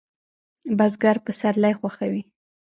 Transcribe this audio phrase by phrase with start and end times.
[0.77, 2.21] بزګر پسرلی خوښوي